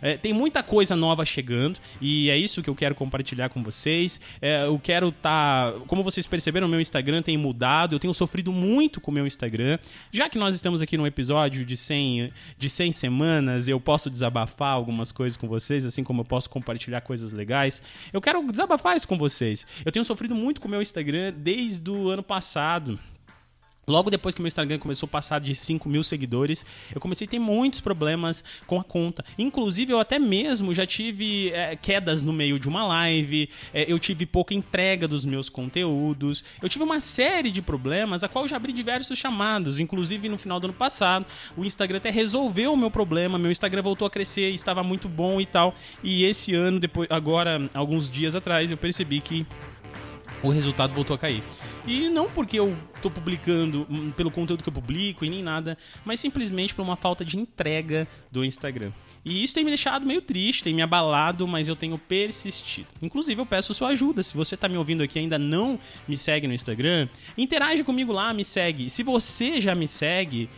É, 0.00 0.16
tem 0.16 0.32
muita 0.32 0.62
coisa 0.62 0.96
nova 0.96 1.24
chegando 1.24 1.78
e 2.00 2.30
é 2.30 2.36
isso 2.36 2.62
que 2.62 2.70
eu 2.70 2.74
quero 2.74 2.94
compartilhar 2.94 3.48
com 3.48 3.62
vocês. 3.62 4.20
É, 4.40 4.64
eu 4.64 4.78
quero 4.78 5.08
estar. 5.08 5.72
Tá, 5.72 5.80
como 5.86 6.02
vocês 6.02 6.26
perceberam, 6.26 6.68
meu 6.68 6.80
Instagram 6.80 7.22
tem 7.22 7.36
mudado. 7.36 7.94
Eu 7.94 7.98
tenho 7.98 8.14
sofrido 8.14 8.52
muito 8.52 9.00
com 9.00 9.10
o 9.10 9.14
meu 9.14 9.26
Instagram. 9.26 9.78
Já 10.12 10.28
que 10.28 10.38
nós 10.38 10.54
estamos 10.54 10.82
aqui 10.82 10.96
no 10.96 11.06
episódio 11.06 11.64
de 11.64 11.76
100, 11.76 12.32
de 12.56 12.68
100 12.68 12.92
semanas, 12.92 13.68
eu 13.68 13.80
posso 13.80 14.10
desabafar 14.10 14.72
algumas 14.72 15.12
coisas 15.12 15.36
com 15.36 15.48
vocês, 15.48 15.84
assim 15.84 16.04
como 16.04 16.20
eu 16.20 16.24
posso 16.24 16.48
compartilhar 16.50 17.00
coisas 17.00 17.32
legais. 17.32 17.82
Eu 18.12 18.20
quero 18.20 18.42
desabafar 18.50 18.96
isso 18.96 19.08
com 19.08 19.18
vocês. 19.18 19.66
Eu 19.84 19.92
tenho 19.92 20.04
sofrido 20.04 20.34
muito 20.34 20.60
com 20.60 20.68
o 20.68 20.70
meu 20.70 20.82
Instagram 20.82 21.32
desde 21.36 21.90
o 21.90 22.08
ano 22.08 22.22
passado. 22.22 22.98
Logo 23.88 24.10
depois 24.10 24.34
que 24.34 24.42
meu 24.42 24.48
Instagram 24.48 24.78
começou 24.78 25.06
a 25.06 25.10
passar 25.10 25.40
de 25.40 25.54
5 25.54 25.88
mil 25.88 26.04
seguidores, 26.04 26.66
eu 26.94 27.00
comecei 27.00 27.26
a 27.26 27.30
ter 27.30 27.38
muitos 27.38 27.80
problemas 27.80 28.44
com 28.66 28.78
a 28.78 28.84
conta. 28.84 29.24
Inclusive, 29.38 29.92
eu 29.92 29.98
até 29.98 30.18
mesmo 30.18 30.74
já 30.74 30.86
tive 30.86 31.50
é, 31.52 31.74
quedas 31.74 32.22
no 32.22 32.30
meio 32.32 32.58
de 32.58 32.68
uma 32.68 32.86
live, 32.86 33.48
é, 33.72 33.90
eu 33.90 33.98
tive 33.98 34.26
pouca 34.26 34.52
entrega 34.52 35.08
dos 35.08 35.24
meus 35.24 35.48
conteúdos, 35.48 36.44
eu 36.62 36.68
tive 36.68 36.84
uma 36.84 37.00
série 37.00 37.50
de 37.50 37.62
problemas, 37.62 38.22
a 38.22 38.28
qual 38.28 38.44
eu 38.44 38.48
já 38.48 38.56
abri 38.56 38.74
diversos 38.74 39.18
chamados. 39.18 39.78
Inclusive, 39.80 40.28
no 40.28 40.36
final 40.36 40.60
do 40.60 40.66
ano 40.66 40.74
passado, 40.74 41.24
o 41.56 41.64
Instagram 41.64 41.96
até 41.96 42.10
resolveu 42.10 42.74
o 42.74 42.76
meu 42.76 42.90
problema, 42.90 43.38
meu 43.38 43.50
Instagram 43.50 43.80
voltou 43.80 44.06
a 44.06 44.10
crescer, 44.10 44.50
estava 44.50 44.82
muito 44.82 45.08
bom 45.08 45.40
e 45.40 45.46
tal. 45.46 45.74
E 46.04 46.24
esse 46.24 46.54
ano, 46.54 46.78
depois, 46.78 47.08
agora, 47.10 47.70
alguns 47.72 48.10
dias 48.10 48.34
atrás, 48.34 48.70
eu 48.70 48.76
percebi 48.76 49.20
que 49.20 49.46
o 50.42 50.48
resultado 50.48 50.94
voltou 50.94 51.14
a 51.14 51.18
cair. 51.18 51.42
E 51.86 52.08
não 52.08 52.28
porque 52.28 52.58
eu 52.58 52.76
tô 53.00 53.10
publicando 53.10 53.86
hum, 53.88 54.10
pelo 54.10 54.30
conteúdo 54.30 54.62
que 54.62 54.68
eu 54.68 54.72
publico 54.72 55.24
e 55.24 55.30
nem 55.30 55.42
nada, 55.42 55.78
mas 56.04 56.20
simplesmente 56.20 56.74
por 56.74 56.82
uma 56.82 56.96
falta 56.96 57.24
de 57.24 57.38
entrega 57.38 58.06
do 58.30 58.44
Instagram. 58.44 58.92
E 59.24 59.42
isso 59.42 59.54
tem 59.54 59.64
me 59.64 59.70
deixado 59.70 60.06
meio 60.06 60.22
triste, 60.22 60.64
tem 60.64 60.74
me 60.74 60.82
abalado, 60.82 61.46
mas 61.46 61.68
eu 61.68 61.76
tenho 61.76 61.98
persistido. 61.98 62.88
Inclusive, 63.00 63.40
eu 63.40 63.46
peço 63.46 63.74
sua 63.74 63.88
ajuda. 63.88 64.22
Se 64.22 64.36
você 64.36 64.56
tá 64.56 64.68
me 64.68 64.76
ouvindo 64.76 65.02
aqui 65.02 65.18
e 65.18 65.22
ainda 65.22 65.38
não 65.38 65.78
me 66.06 66.16
segue 66.16 66.46
no 66.46 66.54
Instagram, 66.54 67.08
interage 67.36 67.84
comigo 67.84 68.12
lá, 68.12 68.32
me 68.32 68.44
segue. 68.44 68.90
Se 68.90 69.02
você 69.02 69.60
já 69.60 69.74
me 69.74 69.88
segue, 69.88 70.48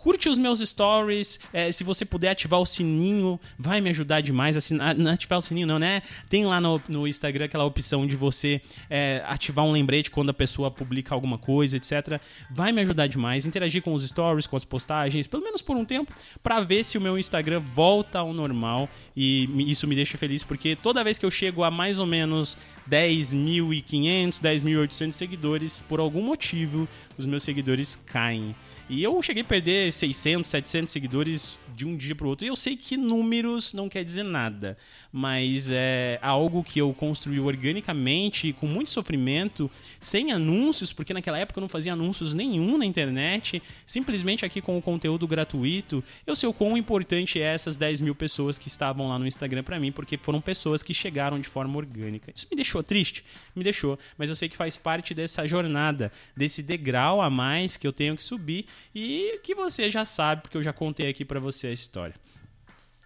curte 0.00 0.30
os 0.30 0.38
meus 0.38 0.60
stories. 0.60 1.38
É, 1.52 1.70
se 1.70 1.84
você 1.84 2.06
puder 2.06 2.30
ativar 2.30 2.58
o 2.58 2.64
sininho, 2.64 3.38
vai 3.58 3.82
me 3.82 3.90
ajudar 3.90 4.22
demais. 4.22 4.56
Assinar, 4.56 4.94
não 4.94 5.12
ativar 5.12 5.38
o 5.38 5.42
sininho, 5.42 5.66
não, 5.66 5.78
né? 5.78 6.02
Tem 6.28 6.46
lá 6.46 6.58
no, 6.58 6.80
no 6.88 7.06
Instagram 7.06 7.44
aquela 7.44 7.64
opção 7.64 8.06
de 8.06 8.16
você 8.16 8.62
é, 8.88 9.22
ativar 9.26 9.64
um 9.64 9.72
lembrete 9.72 10.10
quando 10.10 10.30
a 10.30 10.34
pessoa 10.34 10.70
publica 10.70 11.14
alguma 11.14 11.36
coisa, 11.36 11.76
etc. 11.76 12.18
Vai 12.50 12.72
me 12.72 12.80
ajudar 12.80 13.08
demais. 13.08 13.44
Interagir 13.44 13.82
com 13.82 13.92
os 13.92 14.02
stories, 14.02 14.46
com 14.46 14.56
as 14.56 14.64
postagens, 14.64 15.26
pelo 15.26 15.42
menos 15.42 15.60
por 15.60 15.76
um 15.76 15.84
tempo, 15.84 16.14
para 16.42 16.60
ver 16.60 16.82
se 16.82 16.96
o 16.96 17.00
meu 17.00 17.18
Instagram 17.18 17.60
volta 17.60 18.20
ao 18.20 18.32
normal. 18.32 18.88
E 19.14 19.70
isso 19.70 19.86
me 19.86 19.94
deixa 19.94 20.16
feliz, 20.16 20.42
porque 20.42 20.74
toda 20.74 21.04
vez 21.04 21.18
que 21.18 21.26
eu 21.26 21.30
chego 21.30 21.62
a 21.62 21.70
mais 21.70 21.98
ou 21.98 22.06
menos 22.06 22.56
10.500, 22.88 24.40
10.800 24.40 25.12
seguidores, 25.12 25.84
por 25.88 26.00
algum 26.00 26.22
motivo, 26.22 26.88
os 27.16 27.26
meus 27.26 27.42
seguidores 27.42 27.98
caem. 28.06 28.54
E 28.90 29.04
eu 29.04 29.22
cheguei 29.22 29.44
a 29.44 29.46
perder 29.46 29.92
600, 29.92 30.50
700 30.50 30.90
seguidores 30.90 31.60
de 31.76 31.86
um 31.86 31.96
dia 31.96 32.12
para 32.12 32.26
o 32.26 32.30
outro. 32.30 32.44
E 32.44 32.48
eu 32.48 32.56
sei 32.56 32.76
que 32.76 32.96
números 32.96 33.72
não 33.72 33.88
quer 33.88 34.02
dizer 34.02 34.24
nada, 34.24 34.76
mas 35.12 35.70
é 35.70 36.18
algo 36.20 36.64
que 36.64 36.80
eu 36.80 36.92
construí 36.92 37.38
organicamente, 37.38 38.52
com 38.52 38.66
muito 38.66 38.90
sofrimento, 38.90 39.70
sem 40.00 40.32
anúncios, 40.32 40.92
porque 40.92 41.14
naquela 41.14 41.38
época 41.38 41.60
eu 41.60 41.62
não 41.62 41.68
fazia 41.68 41.92
anúncios 41.92 42.34
nenhum 42.34 42.76
na 42.76 42.84
internet, 42.84 43.62
simplesmente 43.86 44.44
aqui 44.44 44.60
com 44.60 44.76
o 44.76 44.82
conteúdo 44.82 45.24
gratuito. 45.24 46.02
Eu 46.26 46.34
sei 46.34 46.48
o 46.48 46.52
quão 46.52 46.76
importante 46.76 47.40
é 47.40 47.54
essas 47.54 47.76
10 47.76 48.00
mil 48.00 48.14
pessoas 48.16 48.58
que 48.58 48.66
estavam 48.66 49.08
lá 49.08 49.20
no 49.20 49.26
Instagram 49.26 49.62
para 49.62 49.78
mim, 49.78 49.92
porque 49.92 50.18
foram 50.18 50.40
pessoas 50.40 50.82
que 50.82 50.92
chegaram 50.92 51.38
de 51.38 51.48
forma 51.48 51.78
orgânica. 51.78 52.32
Isso 52.34 52.48
me 52.50 52.56
deixou 52.70 52.82
triste? 52.82 53.24
Me 53.54 53.64
deixou, 53.64 53.98
mas 54.16 54.30
eu 54.30 54.36
sei 54.36 54.48
que 54.48 54.56
faz 54.56 54.76
parte 54.76 55.12
dessa 55.12 55.46
jornada, 55.46 56.12
desse 56.36 56.62
degrau 56.62 57.20
a 57.20 57.28
mais 57.28 57.76
que 57.76 57.86
eu 57.86 57.92
tenho 57.92 58.16
que 58.16 58.22
subir 58.22 58.66
e 58.94 59.40
que 59.42 59.54
você 59.54 59.90
já 59.90 60.04
sabe, 60.04 60.42
porque 60.42 60.56
eu 60.56 60.62
já 60.62 60.72
contei 60.72 61.08
aqui 61.08 61.24
para 61.24 61.40
você 61.40 61.66
a 61.66 61.72
história. 61.72 62.14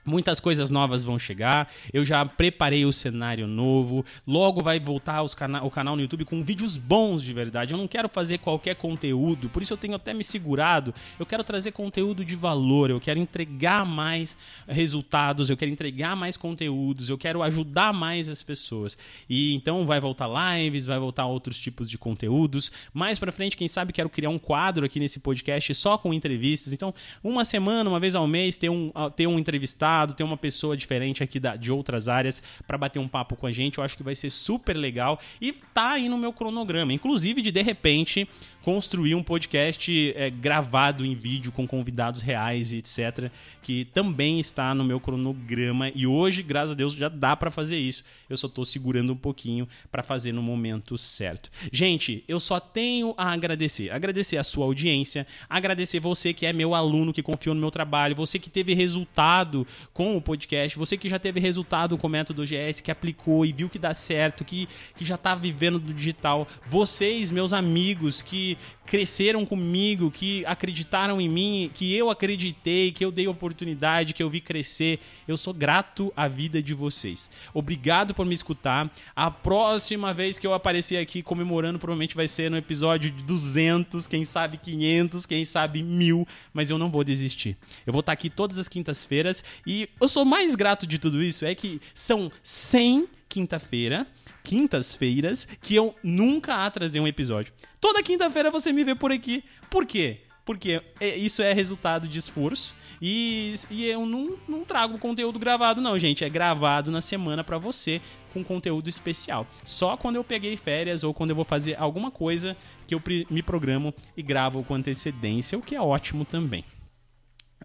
Muitas 0.06 0.38
coisas 0.38 0.68
novas 0.68 1.02
vão 1.02 1.18
chegar. 1.18 1.72
Eu 1.90 2.04
já 2.04 2.24
preparei 2.26 2.84
o 2.84 2.92
cenário 2.92 3.46
novo. 3.46 4.04
Logo 4.26 4.62
vai 4.62 4.78
voltar 4.78 5.24
cana 5.34 5.64
o 5.64 5.70
canal 5.70 5.96
no 5.96 6.02
YouTube 6.02 6.26
com 6.26 6.44
vídeos 6.44 6.76
bons 6.76 7.22
de 7.22 7.32
verdade. 7.32 7.72
Eu 7.72 7.78
não 7.78 7.88
quero 7.88 8.08
fazer 8.08 8.38
qualquer 8.38 8.76
conteúdo, 8.76 9.48
por 9.48 9.62
isso 9.62 9.72
eu 9.72 9.78
tenho 9.78 9.94
até 9.94 10.12
me 10.12 10.22
segurado. 10.22 10.94
Eu 11.18 11.24
quero 11.24 11.42
trazer 11.42 11.72
conteúdo 11.72 12.22
de 12.22 12.36
valor. 12.36 12.90
Eu 12.90 13.00
quero 13.00 13.18
entregar 13.18 13.86
mais 13.86 14.36
resultados. 14.68 15.48
Eu 15.48 15.56
quero 15.56 15.70
entregar 15.70 16.14
mais 16.14 16.36
conteúdos. 16.36 17.08
Eu 17.08 17.16
quero 17.16 17.42
ajudar 17.42 17.94
mais 17.94 18.28
as 18.28 18.42
pessoas. 18.42 18.98
E 19.28 19.54
então 19.54 19.86
vai 19.86 20.00
voltar 20.00 20.28
lives, 20.28 20.84
vai 20.84 20.98
voltar 20.98 21.24
outros 21.24 21.58
tipos 21.58 21.88
de 21.88 21.96
conteúdos. 21.96 22.70
Mais 22.92 23.18
para 23.18 23.32
frente, 23.32 23.56
quem 23.56 23.68
sabe 23.68 23.92
quero 23.92 24.10
criar 24.10 24.28
um 24.28 24.38
quadro 24.38 24.84
aqui 24.84 25.00
nesse 25.00 25.18
podcast 25.18 25.74
só 25.74 25.96
com 25.96 26.12
entrevistas. 26.12 26.74
Então, 26.74 26.92
uma 27.22 27.44
semana, 27.44 27.88
uma 27.88 28.00
vez 28.00 28.14
ao 28.14 28.26
mês, 28.26 28.58
ter 28.58 28.68
um, 28.68 28.92
ter 29.16 29.26
um 29.26 29.38
entrevistado 29.38 29.93
convidado, 29.94 30.14
ter 30.14 30.24
uma 30.24 30.36
pessoa 30.36 30.76
diferente 30.76 31.22
aqui 31.22 31.38
da, 31.38 31.56
de 31.56 31.70
outras 31.70 32.08
áreas 32.08 32.42
para 32.66 32.76
bater 32.76 32.98
um 32.98 33.08
papo 33.08 33.36
com 33.36 33.46
a 33.46 33.52
gente. 33.52 33.78
Eu 33.78 33.84
acho 33.84 33.96
que 33.96 34.02
vai 34.02 34.14
ser 34.14 34.30
super 34.30 34.76
legal 34.76 35.20
e 35.40 35.52
tá 35.52 35.92
aí 35.92 36.08
no 36.08 36.18
meu 36.18 36.32
cronograma. 36.32 36.92
Inclusive 36.92 37.40
de 37.40 37.52
de 37.52 37.62
repente 37.62 38.28
construir 38.64 39.14
um 39.14 39.22
podcast 39.22 40.14
é, 40.16 40.30
gravado 40.30 41.04
em 41.04 41.14
vídeo 41.14 41.52
com 41.52 41.66
convidados 41.66 42.22
reais 42.22 42.72
e 42.72 42.78
etc. 42.78 43.30
Que 43.62 43.84
também 43.84 44.40
está 44.40 44.74
no 44.74 44.82
meu 44.82 44.98
cronograma 44.98 45.90
e 45.94 46.06
hoje, 46.06 46.42
graças 46.42 46.70
a 46.70 46.74
Deus, 46.74 46.94
já 46.94 47.10
dá 47.10 47.36
para 47.36 47.50
fazer 47.50 47.76
isso. 47.76 48.02
Eu 48.28 48.38
só 48.38 48.46
estou 48.46 48.64
segurando 48.64 49.12
um 49.12 49.16
pouquinho 49.16 49.68
para 49.92 50.02
fazer 50.02 50.32
no 50.32 50.42
momento 50.42 50.96
certo. 50.96 51.50
Gente, 51.70 52.24
eu 52.26 52.40
só 52.40 52.58
tenho 52.58 53.14
a 53.18 53.32
agradecer. 53.32 53.90
Agradecer 53.90 54.38
a 54.38 54.44
sua 54.44 54.64
audiência, 54.64 55.26
agradecer 55.48 56.00
você 56.00 56.32
que 56.32 56.46
é 56.46 56.52
meu 56.52 56.74
aluno, 56.74 57.12
que 57.12 57.22
confiou 57.22 57.54
no 57.54 57.60
meu 57.60 57.70
trabalho, 57.70 58.16
você 58.16 58.38
que 58.38 58.48
teve 58.48 58.72
resultado 58.72 59.66
com 59.92 60.16
o 60.16 60.20
podcast, 60.20 60.78
você 60.78 60.96
que 60.96 61.08
já 61.08 61.18
teve 61.18 61.40
resultado 61.40 61.96
com 61.98 62.06
o 62.06 62.10
método 62.10 62.44
GS, 62.44 62.80
que 62.80 62.90
aplicou 62.90 63.44
e 63.44 63.52
viu 63.52 63.68
que 63.68 63.78
dá 63.78 63.94
certo, 63.94 64.44
que, 64.44 64.68
que 64.94 65.04
já 65.04 65.14
está 65.16 65.34
vivendo 65.34 65.78
do 65.78 65.92
digital, 65.92 66.46
vocês, 66.66 67.30
meus 67.30 67.52
amigos, 67.52 68.22
que 68.22 68.56
cresceram 68.86 69.46
comigo, 69.46 70.10
que 70.10 70.44
acreditaram 70.46 71.20
em 71.20 71.28
mim, 71.28 71.70
que 71.72 71.94
eu 71.94 72.10
acreditei, 72.10 72.92
que 72.92 73.04
eu 73.04 73.10
dei 73.10 73.26
oportunidade, 73.26 74.12
que 74.12 74.22
eu 74.22 74.30
vi 74.30 74.40
crescer. 74.40 75.00
Eu 75.26 75.36
sou 75.36 75.54
grato 75.54 76.12
à 76.16 76.28
vida 76.28 76.62
de 76.62 76.74
vocês. 76.74 77.30
Obrigado 77.52 78.14
por 78.14 78.26
me 78.26 78.34
escutar. 78.34 78.90
A 79.16 79.30
próxima 79.30 80.12
vez 80.12 80.38
que 80.38 80.46
eu 80.46 80.52
aparecer 80.52 80.98
aqui 80.98 81.22
comemorando 81.22 81.78
provavelmente 81.78 82.14
vai 82.14 82.28
ser 82.28 82.50
no 82.50 82.56
episódio 82.56 83.10
200, 83.10 84.06
quem 84.06 84.24
sabe 84.24 84.58
500, 84.58 85.26
quem 85.26 85.44
sabe 85.44 85.82
1000, 85.82 86.26
mas 86.52 86.68
eu 86.68 86.78
não 86.78 86.90
vou 86.90 87.02
desistir. 87.02 87.56
Eu 87.86 87.92
vou 87.92 88.00
estar 88.00 88.12
aqui 88.12 88.28
todas 88.28 88.58
as 88.58 88.68
quintas-feiras 88.68 89.42
e 89.66 89.73
eu 90.00 90.08
sou 90.08 90.24
mais 90.24 90.54
grato 90.54 90.86
de 90.86 90.98
tudo 90.98 91.22
isso 91.22 91.44
é 91.44 91.54
que 91.54 91.80
são 91.94 92.30
100 92.42 93.08
quinta-feira 93.28 94.06
quintas-feiras 94.44 95.48
que 95.62 95.74
eu 95.74 95.94
nunca 96.02 96.66
atrasei 96.66 97.00
um 97.00 97.08
episódio. 97.08 97.52
Toda 97.80 98.02
quinta-feira 98.02 98.50
você 98.50 98.72
me 98.72 98.84
vê 98.84 98.94
por 98.94 99.10
aqui. 99.10 99.42
Por 99.70 99.86
quê? 99.86 100.20
Porque 100.44 100.82
é, 101.00 101.16
isso 101.16 101.42
é 101.42 101.52
resultado 101.52 102.06
de 102.06 102.18
esforço. 102.18 102.74
E, 103.00 103.54
e 103.70 103.86
eu 103.86 104.06
não, 104.06 104.38
não 104.46 104.64
trago 104.64 104.98
conteúdo 104.98 105.38
gravado, 105.38 105.80
não, 105.80 105.98
gente. 105.98 106.24
É 106.24 106.28
gravado 106.28 106.90
na 106.90 107.00
semana 107.00 107.42
para 107.42 107.58
você 107.58 108.00
com 108.32 108.44
conteúdo 108.44 108.88
especial. 108.88 109.46
Só 109.64 109.96
quando 109.96 110.16
eu 110.16 110.24
peguei 110.24 110.56
férias 110.56 111.02
ou 111.02 111.14
quando 111.14 111.30
eu 111.30 111.36
vou 111.36 111.44
fazer 111.44 111.76
alguma 111.78 112.10
coisa 112.10 112.56
que 112.86 112.94
eu 112.94 113.02
me 113.30 113.42
programo 113.42 113.94
e 114.16 114.22
gravo 114.22 114.62
com 114.62 114.74
antecedência, 114.74 115.58
o 115.58 115.62
que 115.62 115.74
é 115.74 115.80
ótimo 115.80 116.24
também. 116.24 116.64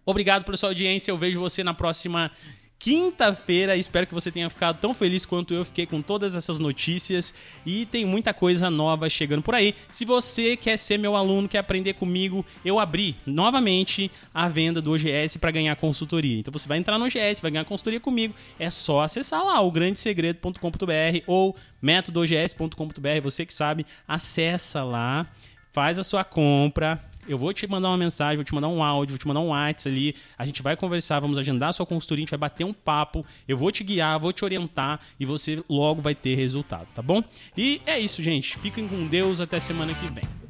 Obrigado 0.09 0.43
pela 0.43 0.57
sua 0.57 0.69
audiência. 0.69 1.11
Eu 1.11 1.19
vejo 1.19 1.39
você 1.39 1.63
na 1.63 1.71
próxima 1.71 2.31
quinta-feira. 2.79 3.75
Espero 3.75 4.07
que 4.07 4.13
você 4.13 4.31
tenha 4.31 4.49
ficado 4.49 4.79
tão 4.79 4.91
feliz 4.91 5.23
quanto 5.23 5.53
eu 5.53 5.63
fiquei 5.63 5.85
com 5.85 6.01
todas 6.01 6.35
essas 6.35 6.57
notícias 6.57 7.31
e 7.63 7.85
tem 7.85 8.05
muita 8.05 8.33
coisa 8.33 8.71
nova 8.71 9.07
chegando 9.07 9.43
por 9.43 9.53
aí. 9.53 9.75
Se 9.87 10.05
você 10.05 10.57
quer 10.57 10.77
ser 10.77 10.97
meu 10.97 11.15
aluno, 11.15 11.47
quer 11.47 11.59
aprender 11.59 11.93
comigo, 11.93 12.43
eu 12.65 12.79
abri 12.79 13.17
novamente 13.23 14.09
a 14.33 14.49
venda 14.49 14.81
do 14.81 14.93
OGS 14.93 15.37
para 15.37 15.51
ganhar 15.51 15.75
consultoria. 15.75 16.39
Então 16.39 16.51
você 16.51 16.67
vai 16.67 16.79
entrar 16.79 16.97
no 16.97 17.05
OGS, 17.05 17.39
vai 17.39 17.51
ganhar 17.51 17.65
consultoria 17.65 17.99
comigo. 17.99 18.33
É 18.57 18.71
só 18.71 19.01
acessar 19.01 19.45
lá 19.45 19.61
o 19.61 19.71
grandesegredo.com.br 19.71 21.23
ou 21.27 21.55
métodoogs.com.br, 21.79 23.21
você 23.21 23.45
que 23.45 23.53
sabe, 23.53 23.85
acessa 24.07 24.83
lá, 24.83 25.27
faz 25.71 25.99
a 25.99 26.03
sua 26.03 26.23
compra 26.23 27.08
eu 27.29 27.37
vou 27.37 27.53
te 27.53 27.67
mandar 27.67 27.89
uma 27.89 27.97
mensagem, 27.97 28.37
vou 28.37 28.43
te 28.43 28.53
mandar 28.55 28.67
um 28.67 28.83
áudio, 28.83 29.13
vou 29.13 29.19
te 29.19 29.27
mandar 29.27 29.39
um 29.41 29.49
WhatsApp 29.49 29.89
ali, 29.89 30.15
a 30.37 30.45
gente 30.45 30.63
vai 30.63 30.75
conversar, 30.75 31.19
vamos 31.19 31.37
agendar 31.37 31.69
a 31.69 31.73
sua 31.73 31.85
consultoria, 31.85 32.23
a 32.23 32.25
gente 32.25 32.31
vai 32.31 32.39
bater 32.39 32.63
um 32.63 32.73
papo, 32.73 33.23
eu 33.47 33.55
vou 33.55 33.71
te 33.71 33.83
guiar, 33.83 34.19
vou 34.19 34.33
te 34.33 34.43
orientar 34.43 34.99
e 35.19 35.25
você 35.25 35.63
logo 35.69 36.01
vai 36.01 36.15
ter 36.15 36.35
resultado, 36.35 36.87
tá 36.93 37.01
bom? 37.01 37.23
E 37.55 37.81
é 37.85 37.99
isso, 37.99 38.23
gente. 38.23 38.57
Fiquem 38.57 38.87
com 38.87 39.05
Deus 39.07 39.39
até 39.39 39.59
semana 39.59 39.93
que 39.93 40.07
vem. 40.07 40.48